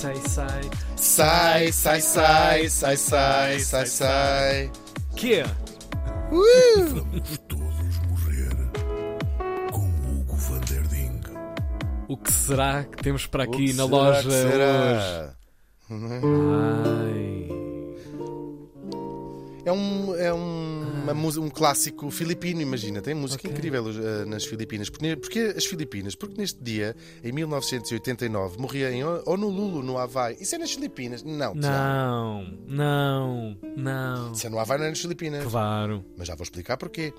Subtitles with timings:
[0.00, 0.60] sai, sai.
[0.96, 4.70] Sai, sai, sai, sai, sai, sai, sai.
[5.16, 5.42] Que?
[6.30, 8.56] Vamos todos morrer
[9.72, 11.20] com Hugo van der Ding.
[12.08, 14.50] O que será que temos para O aqui que na será loja que hoje?
[14.50, 15.34] será?
[15.90, 17.48] Ai.
[19.66, 20.79] É um, é um,
[21.12, 23.00] uma um clássico filipino, imagina.
[23.00, 23.50] Tem música Ok.
[23.56, 24.88] incrível eh, nas Filipinas.
[24.90, 26.14] Porque, porque as Filipinas?
[26.14, 30.36] Porque neste dia, em 1989, morria em Honolulu, no Havaí.
[30.40, 31.22] Isso é nas Filipinas?
[31.22, 31.54] Não.
[31.54, 34.32] Não, não, não.
[34.32, 35.44] Isso é no Havaí, não é nas Filipinas.
[35.44, 36.04] Claro.
[36.16, 37.12] Mas já vou explicar porquê.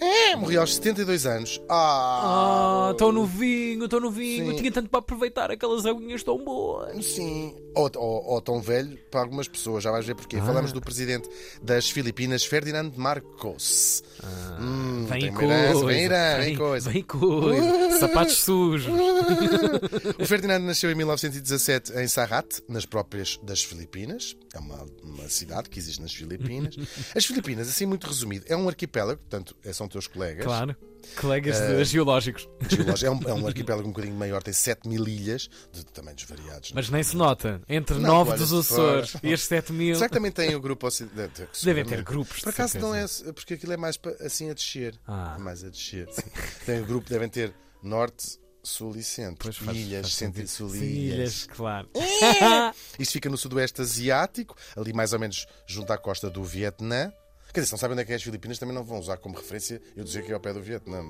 [0.00, 1.60] É, morreu aos 72 anos.
[1.68, 2.90] Ah!
[2.90, 4.50] Ah, tão novinho, tão novinho.
[4.52, 4.56] Sim.
[4.56, 7.04] Tinha tanto para aproveitar aquelas aguinhas tão boas.
[7.04, 10.36] Sim, ou, ou- ou tão velho para algumas pessoas, já vais ver porquê.
[10.36, 10.44] Ah.
[10.44, 11.28] Falamos do presidente
[11.62, 13.19] das Filipinas, Ferdinand Marcos.
[14.60, 15.86] Hum, Vem tem uma coisa.
[15.86, 16.90] vem Irã, vem coisa.
[16.90, 17.98] Vem coisa.
[17.98, 18.92] Sapatos sujos.
[20.18, 24.36] O Ferdinand nasceu em 1917 em Sarrat, nas próprias das Filipinas.
[24.54, 26.76] É uma, uma cidade que existe nas Filipinas.
[27.14, 30.44] As Filipinas, assim muito resumido, é um arquipélago, portanto, é- são teus colegas.
[30.44, 30.76] Claro.
[31.20, 32.48] Colegas de geológicos.
[32.68, 33.02] Geológicos.
[33.02, 36.72] É um, é um arquipélago um bocadinho maior, tem 7 mil ilhas, de tamanhos variados.
[36.72, 37.60] Mas nem se nota.
[37.68, 39.94] Entre Não, nove olha, dos se Açores e estes 7 mil.
[39.94, 41.46] Será que também tem o grupo ocidente?
[41.62, 42.40] Devem ter grupos.
[42.40, 44.98] Por acaso não é, porque aquilo é mais assim a descer.
[45.06, 45.36] Ah.
[45.38, 46.08] É mais a descer.
[46.66, 49.52] Tem o grupo, devem ter norte, sul e centro.
[49.52, 51.16] Faz- ilhas, faz centro e sul e ilhas.
[51.18, 51.88] ilhas, claro.
[52.98, 57.12] Isto fica no sudoeste asiático, ali mais ou menos junto à costa do Vietnã.
[57.52, 59.16] Quer dizer, se não sabem onde é que é as Filipinas, também não vão usar
[59.16, 61.02] como referência eu dizer que é ao pé do Vietnã.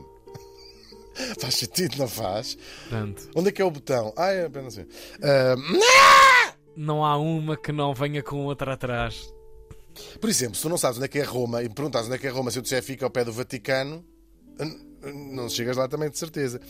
[1.41, 2.57] faz sentido, não faz?
[2.89, 4.13] Portanto, Onde é que é o botão?
[4.17, 4.89] Ah, é apenas assim.
[5.23, 9.33] Ah, não há uma que não venha com outra atrás.
[10.21, 12.15] Por exemplo, se tu não sabes onde é que é Roma e me perguntas onde
[12.15, 14.05] é que é Roma, se eu disser fica ao pé do Vaticano,
[15.35, 16.61] não chegas lá também de certeza.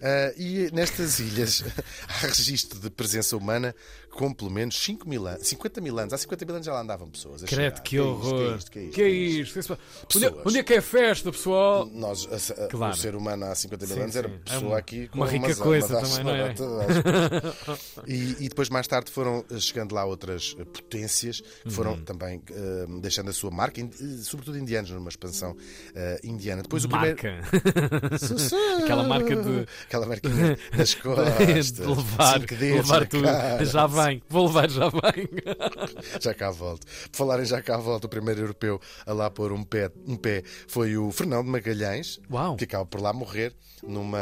[0.00, 1.62] Ah, e nestas ilhas
[2.08, 3.74] há registro de presença humana
[4.12, 6.12] com pelo menos 5 mil anos, 50 mil anos.
[6.12, 7.42] Há 50 mil anos já lá andavam pessoas.
[7.42, 8.30] Credo, que é horror.
[8.30, 9.78] que é isto, Que é que é isto?
[10.14, 11.86] Onde é, onde é que é festa, pessoal?
[11.86, 12.94] Nós, a- a- Claro.
[12.94, 14.34] o ser humano há 50 mil Sim, anos era sim.
[14.34, 16.54] É pessoa uma- aqui com uma rica coisa também, não é?
[18.06, 22.04] e, e depois, mais tarde, foram eh, chegando lá outras eh, potências que foram Uhum.
[22.04, 23.80] também eh, deixando a sua marca,
[24.22, 25.56] sobretudo indianos, numa expansão
[25.94, 26.62] eh, indiana.
[26.62, 27.40] Depois o Marca.
[27.50, 28.82] primeiro.
[28.84, 31.72] Aquela marca de- Aquela marquinha nas costas.
[31.72, 33.24] de levar, levar tudo.
[33.64, 35.28] Já vem, vou levar, já vem.
[36.20, 36.86] Já cá volto.
[37.10, 40.42] Por falarem já cá volto, o primeiro europeu a lá pôr um pé, um pé
[40.68, 42.56] foi o Fernão de Magalhães, Uau.
[42.56, 44.18] que acaba por lá morrer numa.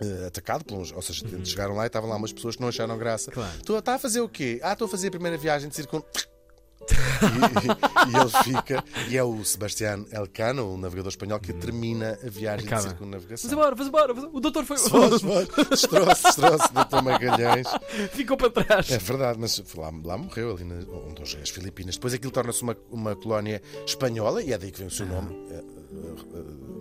[0.00, 2.68] eh, atacado por uns, ou seja, chegaram lá e estavam lá umas pessoas que não
[2.68, 3.30] acharam graça.
[3.30, 3.34] Uhum.
[3.34, 3.56] Claro.
[3.56, 4.60] Estou está a fazer o quê?
[4.62, 6.02] Ah, estou a fazer a primeira viagem de circun.
[6.92, 12.28] E, e ele fica, e é o Sebastián Elcano, o navegador espanhol, que termina a
[12.30, 12.82] viagem Acaba.
[12.82, 13.50] de circunnavegação.
[13.50, 14.14] Vamos embora, vamos embora.
[14.14, 14.76] vamos- O doutor foi.
[14.76, 15.22] Vamos.
[15.70, 17.66] Destrou-se, destrou-se, doutor Magalhães.
[18.12, 18.90] Ficou para trás.
[18.90, 20.74] É verdade, mas lá, lá morreu, ali na,
[21.08, 21.96] onde hoje é as Filipinas.
[21.96, 25.34] Depois aquilo torna-se uma, uma colónia espanhola, e é daí que vem o seu nome.
[25.50, 25.62] eh,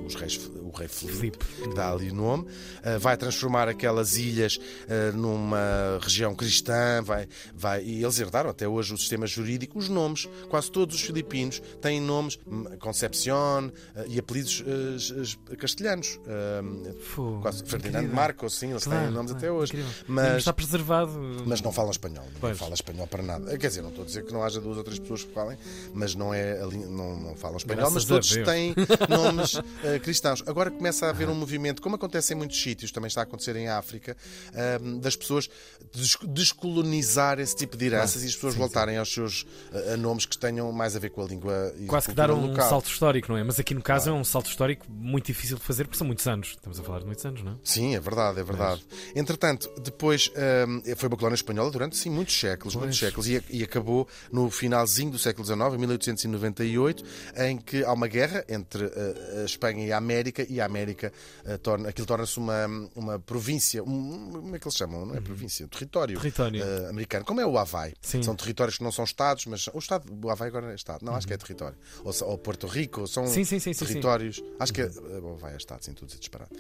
[0.06, 2.46] Os reis, o rei Filipe, que dá ali o nome,
[2.84, 8.68] eh, vai transformar aquelas ilhas eh, numa região cristã, vai, vai, e eles herdaram até
[8.68, 14.06] hoje o sistema jurídico, os nomes, quase todos os filipinos têm nomes, hum, Concepción eh,
[14.10, 16.20] e apelidos eh, castelhanos.
[16.28, 16.62] eh,
[17.02, 18.16] Fogo, quase Ferdinand incrível.
[18.16, 19.72] Marcos, sim, eles Claro, têm nomes claro, até hoje.
[19.74, 19.92] incrível.
[20.08, 21.12] Mas, Está preservado.
[21.48, 22.56] mas não falam espanhol, Pois.
[22.60, 23.58] fala espanhol para nada.
[23.58, 25.58] Quer dizer, não estou a dizer que não haja duas ou três pessoas que falem,
[25.96, 28.76] mas não, é, não, não falam espanhol, Graças mas todos têm
[29.10, 30.44] nomes eh, cristãos.
[30.48, 33.56] Agora começa a haver um movimento, como acontece em muitos sítios, também está a acontecer
[33.56, 34.16] em África,
[34.54, 35.50] ahm, das pessoas
[35.94, 39.46] des- descolonizar esse tipo de heranças e as pessoas voltarem aos seus
[39.94, 42.48] a nomes que tenham mais a ver com a língua e Quase que dar um
[42.48, 42.70] local.
[42.70, 43.44] salto histórico, não é?
[43.44, 46.26] Mas aqui no caso é um salto histórico muito difícil de fazer porque são muitos
[46.28, 46.50] anos.
[46.50, 47.56] Estamos a falar de muitos anos, não é?
[47.64, 48.86] Sim, é verdade, é verdade.
[49.16, 50.32] Entretanto, depois
[50.68, 54.50] hum, foi uma colónia espanhola durante sim, muitos séculos, muitos séculos, e, e acabou no
[54.50, 57.04] finalzinho do século XIX, em 1898,
[57.38, 61.12] em que há uma guerra entre uh, a Espanha e a América, e a América
[61.46, 62.66] uh, torna, aquilo torna-se uma,
[62.96, 65.06] uma província, um, como é que eles chamam?
[65.06, 66.64] Não é província, um território, Território.
[66.64, 67.94] uh, americano, como é o Havaí.
[68.02, 68.22] Sim.
[68.24, 71.16] São territórios que não são estados, mas o estado, o Havaí agora é estado, não,
[71.16, 71.78] acho que é território.
[72.04, 74.86] Ou, se- ou Porto Rico, são Sim, sim, territórios, acho que é,
[75.22, 76.52] o Havaí é estado, sim, tudo é disparado.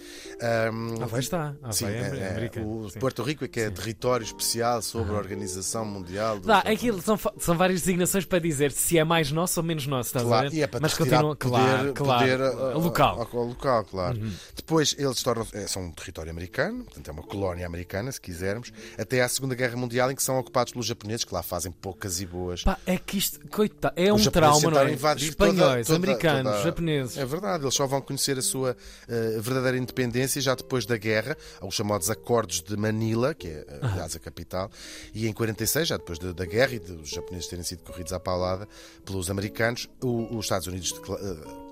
[0.74, 1.56] Um, vai está.
[1.64, 2.88] Ah, Sim, vai é, é- é, o.
[3.00, 7.58] Porto Rico é que é território especial sobre a Organização Mundial Dá, aquilo são, são
[7.58, 10.58] várias designações para dizer se é mais nosso ou menos nosso, estás a Claro, ver?
[10.58, 13.22] e é para Mas continua, poder, claro, poder poder Claro, a- a- local.
[13.32, 14.20] Ao, ao local, claro.
[14.56, 18.72] Depois eles tornam é, são um território americano, portanto é uma colónia americana, se quisermos,
[18.98, 22.20] até à Segunda Guerra Mundial, em que são ocupados pelos japoneses, que lá fazem poucas
[22.22, 22.64] e boas.
[22.64, 24.92] Pá, é que isto, coitado, é um Os trauma, não é?
[24.94, 27.18] invadir toda- Espanhóis, toda- americanos, toda- japoneses.
[27.18, 28.76] É verdade, eles só vão conhecer a sua
[29.08, 33.80] eh, verdadeira independência já depois da guerra, aos chamados Acordos de Manila, que é, eh,
[33.82, 34.70] aliás, a capital,
[35.14, 38.20] e em 46, já depois da, da guerra e dos japoneses terem sido corridos à
[38.20, 38.68] paulada
[39.06, 41.65] pelos americanos, o- os Estados Unidos decla- eh,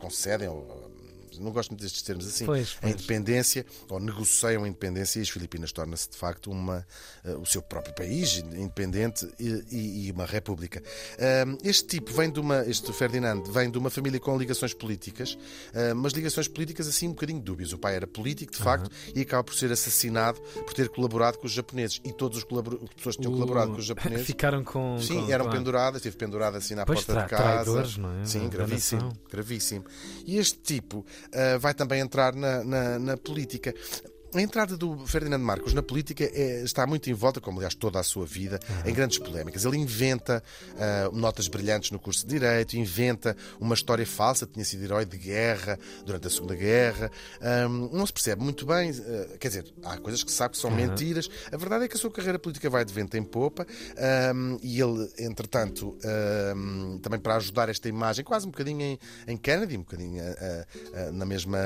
[0.00, 0.89] concedem, ou,
[1.38, 2.94] não gosto muito destes termos assim, Pois, a pois.
[2.94, 6.86] independência, ou negociam a independência, e as Filipinas tornam-se de facto uma,
[7.24, 10.82] eh, o seu próprio país, independente e, e- uma república.
[11.18, 15.36] Ahm, este tipo vem de uma, este Ferdinand vem de uma família com ligações políticas,
[15.74, 17.72] ah, mas ligações políticas assim um bocadinho dúbias.
[17.72, 21.46] O pai era político, de facto, e acaba por ser assassinado por ter colaborado com
[21.46, 22.00] os japoneses.
[22.04, 22.12] E
[22.44, 24.26] colabor- as pessoas que tinham colaborado com os japoneses.
[24.26, 24.98] Ficaram com.
[25.00, 25.58] Sim, com- eram claro.
[25.58, 27.42] penduradas, esteve pendurada assim na Pois, porta de casa.
[27.42, 28.24] traidores, não é?
[28.24, 29.84] Sim, gravíssimo, gravíssimo.
[30.26, 31.04] E este tipo
[31.60, 33.74] vai também entrar na, na- na política.
[34.32, 37.98] A entrada do Ferdinando Marcos na política é- está muito em volta, como aliás toda
[37.98, 39.64] a sua vida, em grandes polémicas.
[39.64, 40.40] Ele inventa
[40.78, 45.18] ah, notas brilhantes no curso de Direito, inventa uma história falsa, tinha sido herói de
[45.18, 47.10] guerra durante a Segunda Guerra.
[47.40, 50.60] Ahm, não se percebe muito bem, ah, quer dizer, há coisas que se sabe que
[50.60, 51.28] são mentiras.
[51.50, 53.66] A verdade é que a sua carreira política vai de vento em popa
[53.98, 59.36] ahm, e ele, entretanto, ahm, também para ajudar esta imagem, quase um bocadinho em, em
[59.36, 61.58] Kennedy, um bocadinho ah, na mesma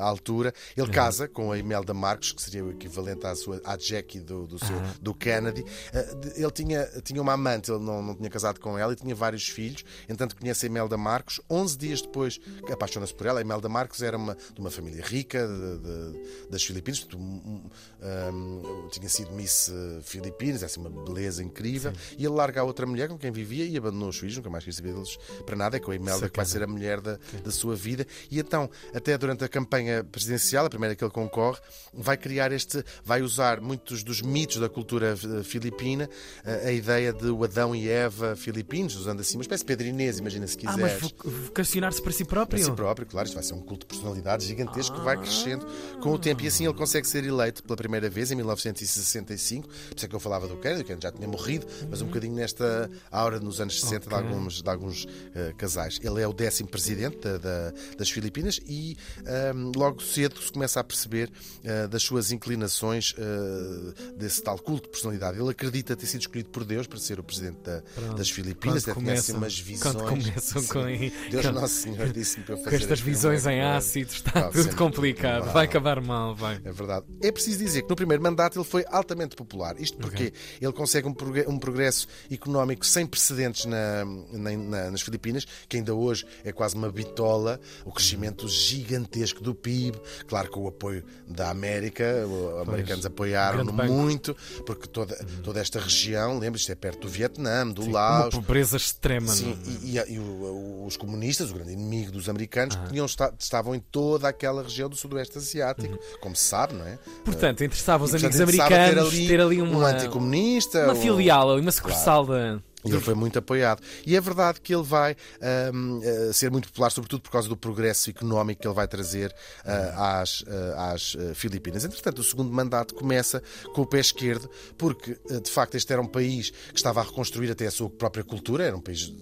[0.00, 4.20] altura, ele casa com a Imelda Marcos, que seria o equivalente à, sua, à Jackie
[4.20, 5.64] do, do, seu, do Kennedy.
[5.92, 6.04] Ah,
[6.36, 9.48] ele tinha, tinha uma amante, ele não, não tinha casado com ela e tinha vários
[9.48, 11.40] filhos, entanto conhece a Imelda Marcos.
[11.50, 12.38] 11 dias depois
[12.72, 13.40] apaixona-se por ela.
[13.40, 17.62] A Imelda Marcos era uma, de uma família rica de- de- das Filipinas, um,
[18.02, 21.92] um, tinha sido Miss eh, Filipinas, assim, uma beleza incrível.
[22.16, 24.64] E ele larga a outra mulher com quem vivia e abandonou os filhos, nunca mais
[24.64, 25.76] quis saber deles para nada.
[25.76, 28.06] É com a Imelda que vai ser a mulher da, da sua vida.
[28.30, 31.58] E então, até durante a campanha presidencial, a primeira que ele concorre,
[31.92, 36.08] vai criar este, vai usar muitos dos mitos da cultura eh, filipina,
[36.44, 39.86] eh, a ideia de o Adão e Eva filipinos, usando assim uma espécie de Pedro
[39.86, 40.80] Inês, imagina se Ah, quiseres.
[40.80, 42.58] mas vo- vocacionar-se para si próprio?
[42.60, 45.66] Para si próprio, claro, isto vai ser um culto de personalidade gigantesco que vai crescendo
[46.00, 46.42] com o tempo.
[46.42, 49.68] E assim ele consegue ser eleito pela primeira vez em 1965.
[49.68, 52.06] Por isso é que eu falava do Kennedy, o Kennedy já tinha morrido, mas um
[52.06, 54.18] bocadinho nesta aura nos anos 60 de Ok.
[54.28, 55.98] alguns, de alguns eh, casais.
[56.02, 58.96] Ele é o décimo presidente da- da- das Filipinas e
[59.26, 61.30] ahm, logo cedo se começa a perceber
[61.64, 65.38] eh, das suas inclinações eh, desse tal culto de personalidade.
[65.38, 67.82] Ele acredita ter sido escolhido por Deus para ser o presidente da-
[68.14, 68.82] das Filipinas.
[68.88, 69.82] Até tinha assim começam- umas visões.
[69.94, 70.68] quando começam Sim.
[70.68, 74.10] com- Deus com- Nosso Senhor disse-me para eu Com fazer estas aqui visões em ácido,
[74.12, 75.46] está tudo complicado.
[75.46, 75.52] Não.
[75.52, 76.60] Vai acabar mal, vai.
[76.64, 77.06] É verdade.
[77.22, 79.78] É preciso dizer que no primeiro mandato ele foi altamente popular.
[79.80, 85.76] Isto porque ele consegue um progre- progresso económico sem precedentes na- na- nas Filipinas, que
[85.76, 91.04] ainda hoje é quase uma bitola, o crescimento gigantesco do PIB, claro com o apoio
[91.26, 94.36] da América, os americanos apoiaram-no muito,
[94.66, 98.76] porque toda, toda esta região, lembra isto é perto do Vietnã, do Uma Laos, pobreza
[98.76, 99.28] extrema.
[99.28, 99.78] Sim, não- é?
[99.84, 102.86] e, e- e o- os comunistas, o grande inimigo dos americanos, Ah.
[102.88, 105.98] tinham, esta- estavam em toda aquela região do Sudoeste Asiático, Uhum.
[106.20, 106.98] como se sabe, não é?
[107.24, 111.60] Portanto, interessava os E, amigos americanos ter ali, um uma, anticomunista, uma um- filial, ali,
[111.60, 112.60] uma sucursal da.
[112.84, 113.82] E ele foi muito apoiado.
[114.06, 117.56] E é verdade que ele vai ahm, eh, ser muito popular, sobretudo por causa do
[117.56, 119.34] progresso económico que ele vai trazer
[119.64, 121.84] ah, às, ah, às Filipinas.
[121.84, 123.42] Entretanto, o segundo mandato começa
[123.74, 127.50] com o pé esquerdo, porque de facto este era um país que estava a reconstruir
[127.50, 129.12] até a sua própria cultura, era um país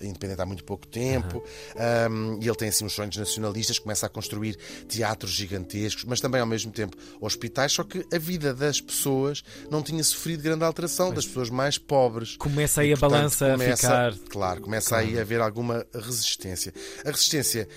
[0.00, 1.42] independente há muito pouco tempo,
[1.76, 4.56] ahm, e ele tem assim uns sonhos nacionalistas, começa a construir
[4.88, 9.82] teatros gigantescos, mas também ao mesmo tempo hospitais, só que a vida das pessoas não
[9.82, 12.36] tinha sofrido grande alteração, das pessoas mais pobres.
[12.36, 14.28] Começa aí a balança começa, a ficar.
[14.30, 16.72] Claro, começa aí a haver alguma resistência.
[17.04, 17.68] A resistência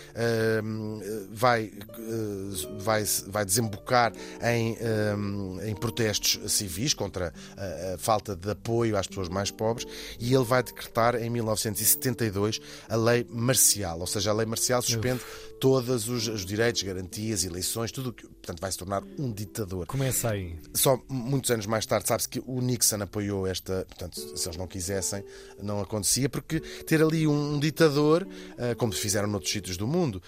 [0.64, 4.78] hum, vai, hum, vai, vai desembocar em,
[5.16, 9.88] hum, em protestos civis contra a, a falta de apoio às pessoas mais pobres
[10.20, 15.22] e ele vai decretar em 1972 a lei marcial, ou seja, a lei marcial suspende
[15.60, 19.86] todos os, os direitos, garantias, eleições, tudo o que, portanto, vai se tornar um ditador.
[19.86, 20.58] Começa aí.
[20.74, 23.86] Só muitos anos mais tarde sabe-se que o Nixon apoiou esta.
[23.88, 25.19] Portanto, se eles não quisessem,
[25.62, 30.22] não acontecia, porque ter ali um ditador, ah, como fizeram noutros sítios do mundo,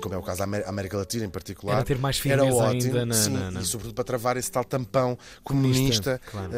[0.00, 2.88] como é o caso da Amé- América Latina em particular, Era ter mais era ótimo,
[2.92, 6.20] ainda na- sim, na- na- e sobretudo para travar esse tal tampão comunista.
[6.30, 6.50] claro.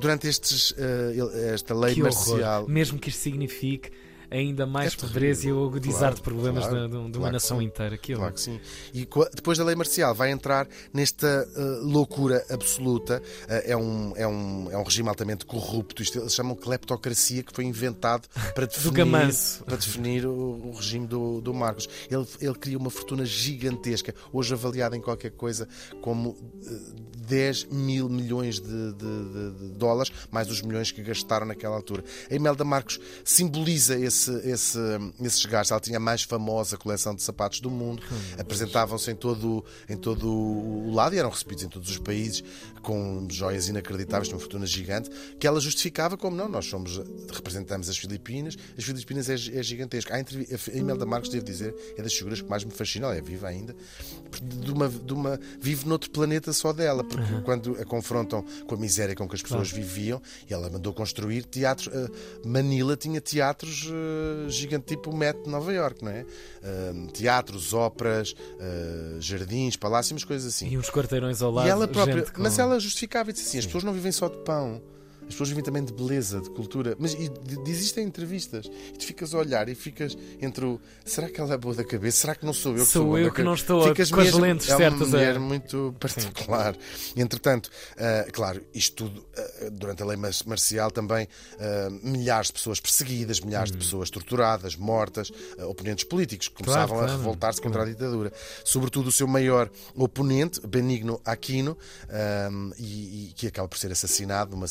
[0.00, 2.62] durante estes, ah, esta lei Que marcial.
[2.62, 2.70] horror.
[2.70, 3.90] Mesmo que isto signifique
[4.30, 7.62] ainda mais É pobreza e o agudizar de problemas claro, de, de uma claro nação
[7.62, 7.94] inteira.
[7.94, 8.20] Aquilo.
[8.20, 8.60] Claro que sim.
[8.92, 13.22] E depois da lei marcial vai entrar nesta uh, loucura absoluta.
[13.44, 16.02] Uh, é, um, é, um, é um regime altamente corrupto.
[16.02, 21.40] Isto eles chamam cleptocracia, que foi inventado para definir, para definir o, o regime do,
[21.40, 21.88] do Marcos.
[22.10, 25.68] Ele, ele cria uma fortuna gigantesca, hoje avaliada em qualquer coisa
[26.00, 31.46] como uh, 10 mil milhões de, de- de- de dólares, mais os milhões que gastaram
[31.46, 32.04] naquela altura.
[32.30, 34.78] A Imelda Marcos simboliza esse, esse,
[35.22, 35.70] esses gastos.
[35.72, 38.02] Ela tinha a mais famosa coleção de sapatos do mundo,
[38.38, 42.42] apresentavam-se em todo, em todo o lado e eram recebidos em todos os países
[42.82, 46.98] com joias inacreditáveis, uma fortuna gigante, que ela justificava como não, nós somos,
[47.32, 49.60] representamos as Filipinas, as Filipinas é, é.
[50.14, 53.16] Há entrevi- a Imelda Marcos, devo dizer, é das figuras que mais me fascina, ela
[53.16, 53.74] é viva ainda,
[54.42, 58.78] de uma, de uma, vive noutro planeta só dela, porque quando a confrontam com a
[58.78, 61.88] miséria com que as pessoas viviam, e ela mandou construir teatros.
[61.92, 62.08] eh,
[62.44, 66.24] Manila tinha teatros eh, gigantes, tipo o Met de Nova York, não é?
[66.62, 70.68] Eh, teatros, óperas, eh, jardins, palácios, umas coisas assim.
[70.68, 71.68] E uns quarteirões ao lado.
[71.68, 74.28] Ela própria, gente com- mas ela justificava e disse assim: as pessoas não vivem só
[74.28, 74.80] de pão.
[75.28, 76.96] As pessoas vivem também de beleza, de cultura.
[76.98, 80.80] Mas e, de- de- existem entrevistas e tu ficas a olhar e ficas entre o
[81.04, 82.18] será que ela é boa da cabeça?
[82.22, 84.20] Será que não sou eu que Sou sou eu que não estou a- Ficas com
[84.20, 86.74] as mesmo- lentes é certas a- uma mulher muito particular.
[87.16, 91.28] Entretanto, ah, claro, isto tudo ah, durante a lei mar- marcial também
[91.60, 95.30] ah, milhares de pessoas perseguidas, milhares de pessoas torturadas, mortas,
[95.68, 96.64] oponentes políticos que Hum.
[96.64, 97.18] Claro, começavam a claro.
[97.18, 98.32] revoltar-se contra a ditadura.
[98.64, 101.76] Sobretudo o seu maior oponente, Benigno Aquino,
[102.78, 104.66] e, e que acaba por ser assassinado numa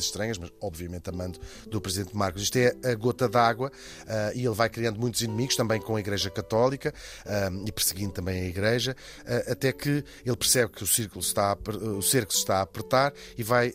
[0.00, 2.42] circunstâncias estranhas, mas obviamente a mando do presidente Marcos.
[2.42, 3.70] Isto é a gota d'água
[4.06, 6.92] ah, e ele vai criando muitos inimigos, também com a Igreja Católica
[7.52, 11.52] um, e perseguindo também a Igreja, ah, até que ele percebe que o círculo está
[11.52, 13.74] a, o cerco se está a apertar e vai.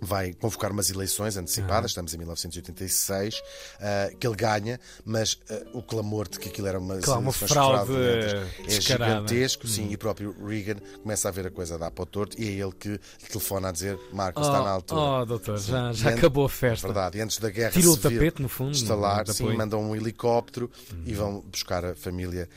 [0.00, 3.42] Vai convocar umas eleições antecipadas, estamos em 1986,
[3.80, 7.32] ah, que ele ganha, mas ah, o clamor de que aquilo era uma, Claro, uma
[7.32, 9.14] fraude é descarada.
[9.14, 12.40] gigantesco, sim, e o próprio Reagan começa a ver a coisa dar para o torto
[12.40, 15.00] e é ele que telefona a dizer: Marcos, está na altura.
[15.00, 16.86] Oh, doutor, já, já E an- acabou a festa.
[16.86, 18.72] Verdade, e antes da guerra Tirou o civil tapete, no fundo.
[18.72, 20.70] instalar, sim, mandam um helicóptero
[21.04, 22.48] e vão buscar a família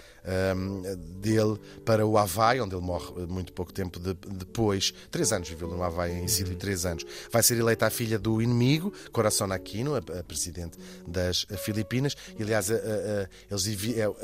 [1.19, 4.93] dele para o Havaí, onde ele morre muito pouco tempo de- depois.
[5.11, 7.05] Três anos viveu no Havaí em exílio, três anos.
[7.31, 12.15] Vai ser eleita a filha do inimigo, Coração Aquino, a, a presidente das Filipinas.
[12.37, 13.67] E, aliás, a- a- a- eles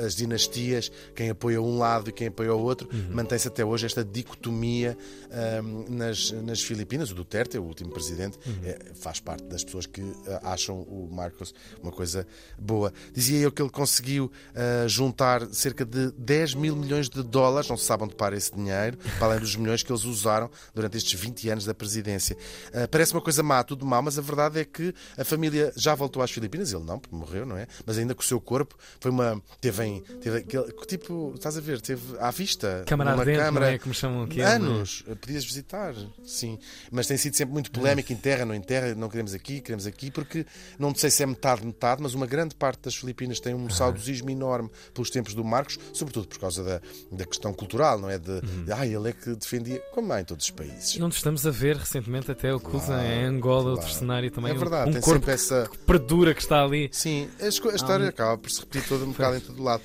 [0.05, 4.03] as dinastias, quem apoia um lado e quem apoia o outro, mantém-se até hoje esta
[4.03, 4.97] dicotomia
[5.31, 7.11] ahm, nas, nas Filipinas.
[7.11, 10.01] O Duterte, o último presidente, é, faz parte das pessoas que
[10.43, 12.25] acham o Marcos uma coisa
[12.57, 12.93] boa.
[13.13, 17.77] Dizia eu que ele conseguiu ah, juntar cerca de 10 mil milhões de dólares, não
[17.77, 21.19] se sabe onde para esse dinheiro, para além dos milhões que eles usaram durante estes
[21.19, 22.37] 20 anos da presidência.
[22.73, 25.95] Ah, parece uma coisa má, tudo mal, mas a verdade é que a família já
[25.95, 27.67] voltou às Filipinas, ele não, porque morreu, não é?
[27.85, 29.41] Mas ainda com o seu corpo foi uma.
[29.61, 30.01] Teve em.
[30.21, 32.83] Teve aquele, tipo, estás a ver, teve à vista.
[32.85, 33.77] Câmara numa ardente, câmara, é?
[33.77, 34.41] Como chamam aqui.
[34.41, 36.59] Anos, podias visitar, sim.
[36.91, 40.45] Mas tem sido sempre muito polémico, enterra, não enterra, não queremos aqui, queremos aqui, porque
[40.77, 44.29] não sei se é metade, metade, mas uma grande parte das Filipinas tem um saudosismo
[44.29, 48.17] enorme pelos tempos do Marcos, sobretudo por causa da, da questão cultural, não é?
[48.17, 50.95] De, de ah, ele é que defendia, como há em todos os países.
[50.95, 53.99] E onde estamos a ver recentemente até o Cusa Claro, em Angola, outro claro.
[53.99, 54.51] cenário também.
[54.51, 55.69] É verdade, um tem corpo sempre essa.
[55.71, 56.89] que perdura que está ali.
[56.91, 59.81] Sim, a, história um- acaba por se repetir todo um bocado em todo lado.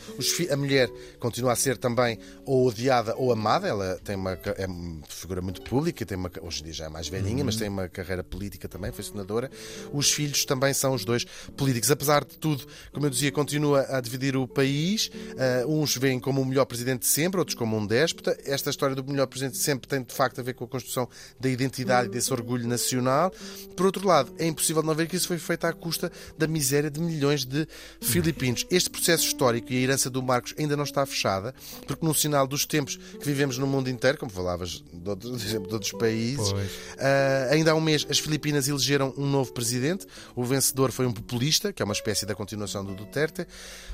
[0.50, 3.68] A mulher continua a ser também ou odiada ou amada.
[3.68, 6.88] Ela tem uma é uma figura muito pública, tem uma, hoje em dia já é
[6.88, 9.50] mais velhinha, mas tem uma carreira política também, foi senadora.
[9.92, 11.25] Os filhos também são os dois
[11.56, 11.90] políticos.
[11.90, 15.11] Apesar de tudo, como eu dizia, continua a dividir o país.
[15.38, 18.37] Ah, uns veem como o melhor presidente de sempre, outros como um déspota.
[18.44, 21.08] Esta história do melhor presidente de sempre tem de facto a ver com a construção
[21.38, 23.32] da identidade e desse orgulho nacional.
[23.76, 26.90] Por outro lado, é impossível não ver que isso foi feito à custa da miséria
[26.90, 27.66] de milhões de
[28.00, 28.66] filipinos.
[28.70, 31.54] Este processo histórico e a herança do Marcos ainda não está fechada,
[31.87, 35.56] porque no sinal dos tempos que vivemos no mundo inteiro, como falavas de outros, de
[35.56, 36.52] outros países,
[36.99, 40.06] ah, ainda há um mês as Filipinas elegeram um novo presidente.
[40.34, 43.46] O vencedor foi um populista, que é uma espécie da continuação do Duterte.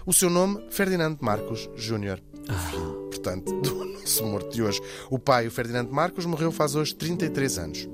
[0.05, 2.21] O seu nome, Ferdinando Marcos Júnior.
[2.71, 4.81] Filho, portanto, do nosso morto de hoje.
[5.11, 7.89] O pai, o Ferdinando Marcos, morreu faz hoje 33 anos.